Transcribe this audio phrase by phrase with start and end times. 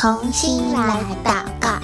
[0.00, 1.78] 同心来祷告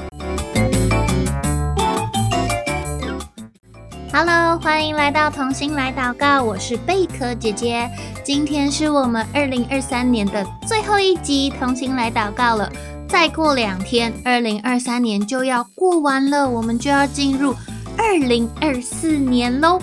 [4.11, 7.91] ，Hello，欢迎来到童心来祷告，我是贝壳姐姐。
[8.25, 12.73] 今天是我们二零二三年的最后一集同心来祷告了。
[13.07, 17.55] 再过两天，二零二三年就要过完了，我们就要进入
[17.99, 19.79] 二零二四年喽。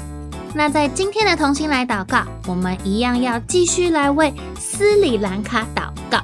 [0.55, 6.17] 那在今天的同心来祷告，我们一样要继续来为斯里兰卡祷告。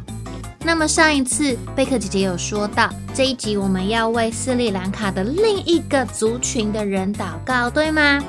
[0.62, 8.24] 那么上一次贝克姐姐有说到，这一集我们要为斯里兰卡的另一个族群的人祷告，对吗？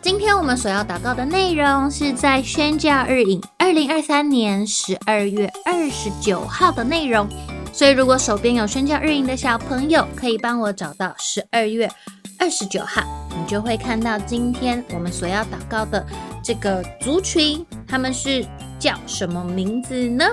[0.00, 7.28] 今天我们所要祷告的内容是在宣教日影二零二三年十二月二十九号的内容。
[7.72, 11.90] 所以，如果手边有宣教日影的小朋友，可以帮我找到十二月
[12.38, 13.02] 二十九号，
[13.36, 16.04] 你就会看到今天我们所要祷告的
[16.42, 18.46] 这个族群，他们是
[18.78, 20.24] 叫什么名字呢？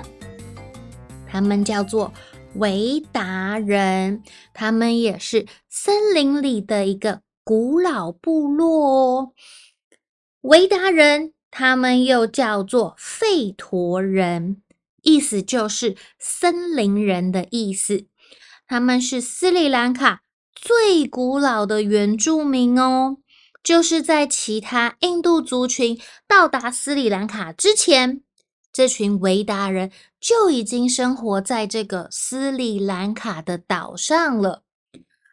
[1.36, 2.14] 他们叫做
[2.53, 9.31] 维达人，他们也是森林里的一个古老部落哦。
[10.44, 14.61] 维达人，他们又叫做费陀人。
[15.02, 18.06] 意思就是森林人的意思，
[18.66, 20.22] 他们是斯里兰卡
[20.53, 23.17] 最古老的原住民哦。
[23.61, 28.22] 就是在其他印度族群到达斯里兰卡之前，
[28.76, 34.64] 这群维达人就已经生活在这个斯里兰卡的岛上了。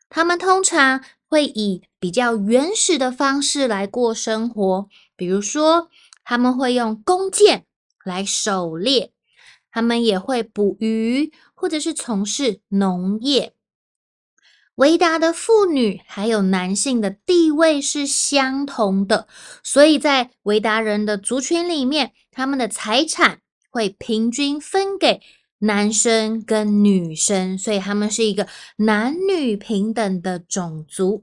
[0.08, 5.88] 他们通常会以比较原始的方式来过生活，比如说
[6.22, 7.66] 他们会用弓箭
[8.04, 9.12] 来狩猎。
[9.72, 13.54] 他们也会捕鱼，或者是从事农业。
[14.82, 19.28] 维达的妇女还有男性的地位是相同的，
[19.62, 23.38] 所以在维达人的族群里面，他们的财产
[23.70, 25.20] 会平均分给
[25.60, 28.48] 男生跟女生，所以他们是一个
[28.78, 31.22] 男女平等的种族。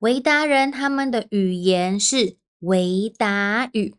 [0.00, 3.94] 维达人他们的语言是维达语。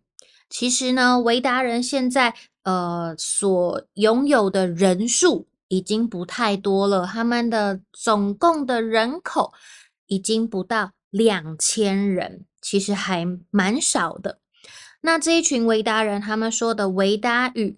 [0.49, 2.35] 其实呢，维达人现在。
[2.65, 9.53] 呃，所拥有的人数已经不太多了，他们的总共的人口
[10.07, 14.39] 已经不到两千人，其实还蛮少的。
[15.01, 17.77] 那这一群维达人，他们说的维达语，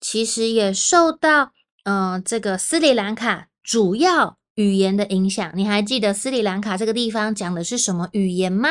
[0.00, 1.52] 其实也受到
[1.84, 5.52] 呃这个斯里兰卡主要语言的影响。
[5.56, 8.70] 你还记得斯里兰卡这个地方讲的是什么语言吗？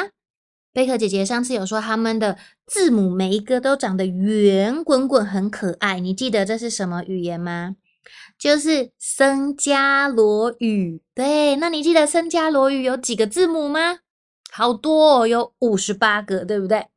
[0.72, 6.00] 贝壳姐姐上次有说，他们的字母每一个都长得圆滚滚，很可爱。
[6.00, 7.76] 你记得这是什么语言吗？
[8.38, 11.02] 就是僧伽罗语。
[11.14, 14.00] 对，那你记得僧伽罗语有几个字母吗？
[14.52, 16.88] 好多哦，有五十八个，对不对？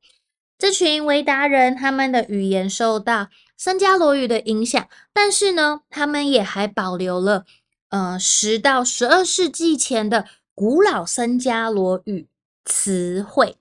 [0.58, 7.44] 这群维达人他们的语言受到僧伽罗语的影响，但是呢，他们也还保留了
[7.90, 12.28] 呃十到十二世纪前的古老僧伽罗语
[12.64, 13.56] 词汇。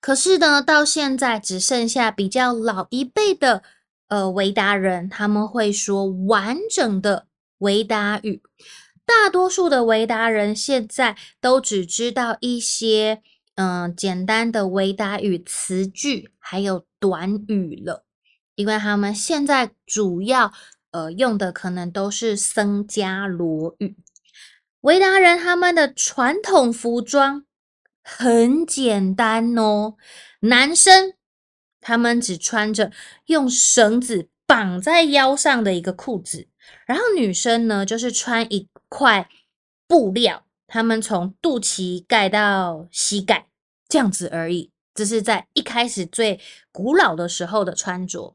[0.00, 3.62] 可是呢，到现在只剩下比较老一辈的
[4.08, 7.26] 呃维达人，他们会说完整的
[7.58, 8.42] 维达语。
[9.04, 13.22] 大多数的维达人现在都只知道一些
[13.54, 18.04] 嗯、呃、简单的维达语词句，还有短语了，
[18.54, 20.52] 因为他们现在主要
[20.90, 23.96] 呃用的可能都是僧伽罗语。
[24.80, 27.44] 维达人他们的传统服装。
[28.06, 29.94] 很简单哦，
[30.40, 31.14] 男生
[31.86, 32.90] 他们只穿着
[33.26, 36.48] 用绳子绑在腰上的一个裤子，
[36.86, 39.28] 然后女生呢就是穿一块
[39.86, 43.48] 布料，他们从肚脐盖到膝盖
[43.86, 44.70] 这样子而已。
[44.94, 46.40] 这是在一开始最
[46.72, 48.34] 古老的时候的穿着。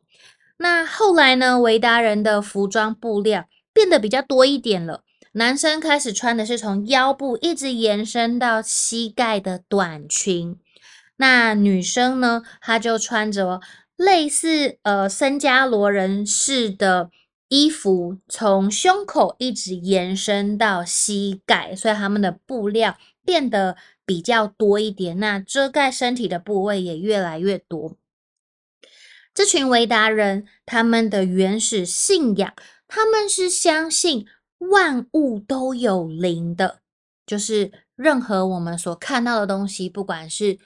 [0.57, 5.03] 那后来呢，维达人的服装布料变得比较多一点了。
[5.31, 10.59] 男生开始穿的是从腰部一直延伸到膝盖的短裙，
[11.19, 13.61] 那女生呢，她就穿着
[13.95, 17.11] 类似呃森加罗人式的
[17.47, 27.95] 衣服，从胸口一直延伸到膝盖，所以他们的布料变得比较多一点，那遮盖身体的部位也越来越多。
[29.33, 32.53] 这群维达人他们的原始信仰，
[32.87, 34.25] 他们是相信。
[34.59, 36.81] 万物都有灵的，
[37.25, 40.59] 就是任何我们所看到的东西，不管是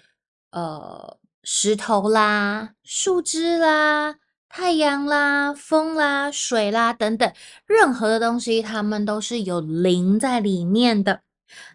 [0.54, 4.16] 呃石头啦、树枝啦、
[4.48, 7.34] 太阳啦、风啦、水啦等等，
[7.66, 11.22] 任何的东西，他们都是有灵在里面的。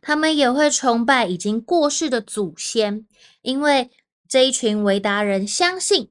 [0.01, 3.05] 他们也会崇拜已经过世的祖先，
[3.43, 3.91] 因为
[4.29, 6.11] 这一群维达人相信，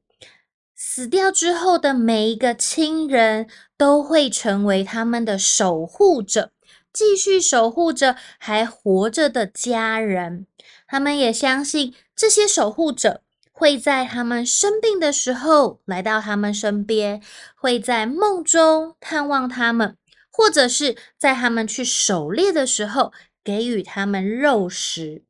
[0.76, 3.48] 死掉之后的每一个亲人
[3.78, 6.52] 都会成为他们的守护者，
[6.94, 10.46] 继续守护着还活着的家人。
[10.88, 13.22] 他们也相信这些守护者
[13.52, 17.22] 会在他们生病的时候来到他们身边，
[17.56, 19.96] 会在梦中探望他们，
[20.32, 25.24] 或者是在他们去狩猎的时候给予他们肉食。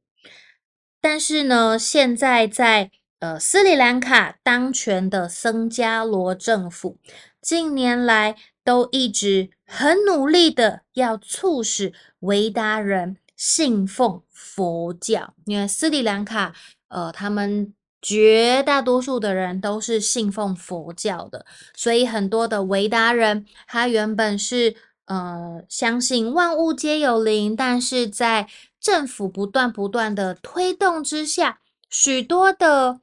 [1.01, 6.97] 但是呢，现在在呃斯里兰卡当权的僧伽罗政府
[7.41, 16.53] 近年来都一直很努力的要促使维达人信奉佛教，因为斯里兰卡，
[16.89, 21.45] 呃，他们绝大多数的人都是信奉佛教的，
[21.75, 24.75] 所以很多的维达人，他原本是
[25.05, 28.47] 呃相信万物皆有灵，但是在
[28.79, 33.01] 政府不断不断的推动之下，许多的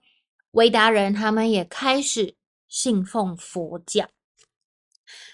[0.52, 2.36] 维达人他们也开始
[2.68, 4.08] 信奉佛教。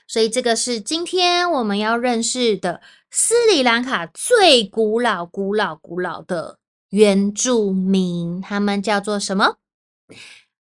[0.09, 2.81] 所以这个是今天我们要认识的
[3.11, 6.59] 斯里兰卡最古老、古老、古老的
[6.91, 9.57] 原住民，他们叫做什么？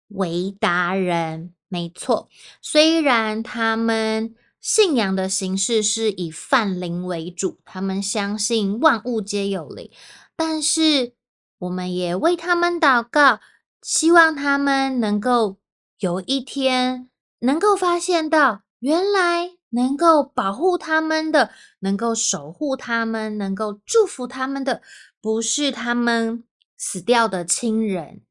[0.09, 1.53] 维达人。
[1.71, 2.31] 没错，
[2.63, 9.91] 虽然他们信仰的形式是以泛灵为主，他们相信万物皆有灵，
[10.35, 11.13] 但是
[11.59, 13.41] 我们也为他们祷告，
[13.83, 15.59] 希望他们能够
[15.99, 17.11] 有一天
[17.41, 18.63] 能够发现到。
[18.81, 24.83] 原来能够保护他们的，能够守护他们，能够祝福他们的，
[25.21, 26.45] 不是他们
[26.77, 28.23] 死掉的亲人，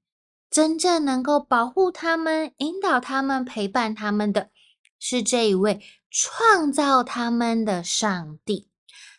[0.49, 4.49] 真正能够保护他们、引导他们、陪伴他们的，
[4.99, 8.69] 是这一位创造他们的上帝。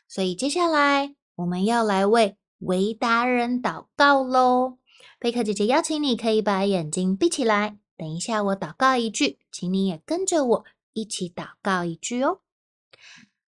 [0.07, 4.79] 所以接下来我们要来为维达人祷告喽。
[5.19, 7.79] 贝克姐姐邀请你，可以把眼睛闭起来。
[7.97, 10.65] 等一下，我祷告一句，请你也跟着我。
[10.95, 12.41] 一起祷告一句哦，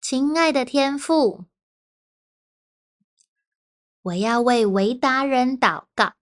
[0.00, 1.46] 亲爱的天父，
[4.02, 6.14] 我要为维达人祷告。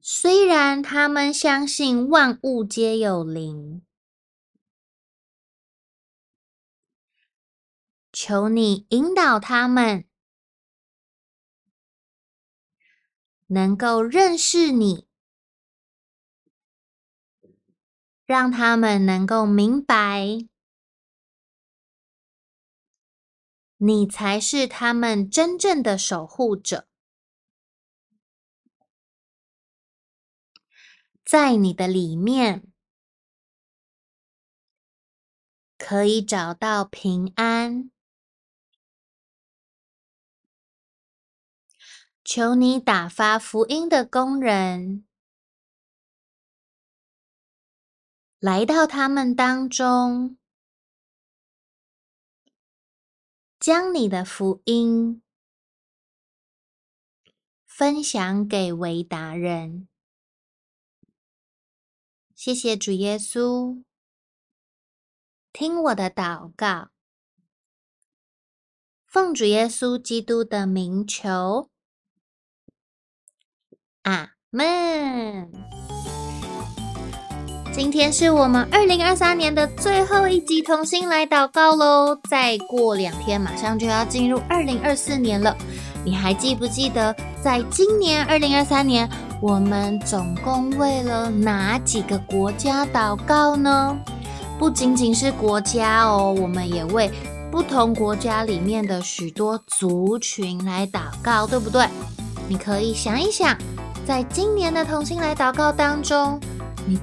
[0.00, 3.84] 虽然他们相信万物皆有灵，
[8.12, 10.04] 求你引导他们，
[13.46, 15.08] 能够认识你。
[18.24, 20.38] 让他们能够明白，
[23.84, 26.86] 你才是他们真正的守护者，
[31.24, 32.72] 在你的里面
[35.76, 37.90] 可以找到平安。
[42.24, 45.04] 求你打发福音的工人。
[48.38, 50.38] 来到他们当中，
[53.62, 55.22] 将你的福音
[57.64, 59.86] 分享给维达人。
[62.34, 63.84] 谢谢主耶稣，
[65.52, 66.90] 听我的祷告，
[69.06, 71.70] 奉主耶稣基督的名求，
[74.02, 75.52] 阿门。
[77.72, 82.14] 今天是我们二零二三年的最后一集，同心来祷告喽！
[82.28, 85.56] 再过两天，马上就要进入二零二四年了。
[86.04, 89.08] 你还记不记得，在今年二零二三年，
[89.40, 93.96] 我们总共为了哪几个国家祷告呢？
[94.58, 97.10] 不仅仅是国家哦，我们也为
[97.50, 101.86] 不同国家里面的许多族群来祷告，对不对？
[102.48, 103.56] 你可以想一想，
[104.06, 106.38] 在今年的同心来祷告当中，
[106.86, 107.00] 你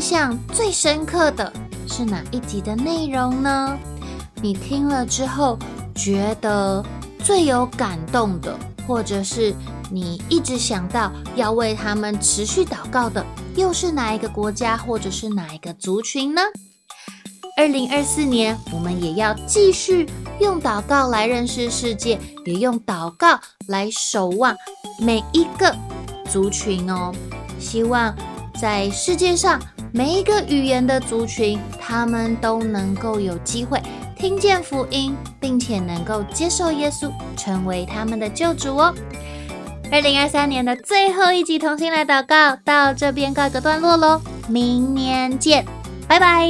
[0.00, 1.52] 印象最深刻的
[1.86, 3.78] 是哪一集的内容呢？
[4.40, 5.58] 你听了之后
[5.94, 6.82] 觉得
[7.22, 9.54] 最有感动的，或者是
[9.90, 13.22] 你一直想到要为他们持续祷告的，
[13.56, 16.40] 又是哪一个国家，或者是哪一个族群呢？
[17.58, 20.08] 二零二四年，我们也要继续
[20.40, 24.56] 用祷告来认识世界，也用祷告来守望
[24.98, 25.76] 每一个
[26.30, 27.12] 族群哦。
[27.58, 28.16] 希望。
[28.60, 29.58] 在世界上
[29.92, 33.80] 每一个语言的族群，他们都能够有机会
[34.16, 38.94] 听见福音，并且能够接受耶稣成为他们的救主哦。
[39.90, 45.64] 二零二三年的最后一集同心来祷告，到这边告一个段落喽，明年见，
[46.06, 46.48] 拜拜。